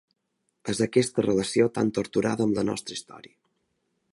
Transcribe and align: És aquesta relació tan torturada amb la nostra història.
És 0.73 0.79
aquesta 0.85 1.25
relació 1.25 1.67
tan 1.75 1.91
torturada 1.99 2.47
amb 2.47 2.59
la 2.61 2.65
nostra 2.71 2.99
història. 2.99 3.37